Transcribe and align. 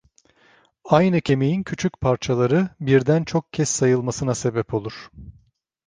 Aynı 0.85 1.21
kemiğin 1.21 1.63
küçük 1.63 2.01
parçaları, 2.01 2.69
birden 2.79 3.23
çok 3.23 3.53
kez 3.53 3.69
sayılmasına 3.69 4.35
sebep 4.35 4.73
olur. 4.73 5.09